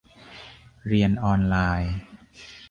[0.87, 1.95] -เรียนออนไลน์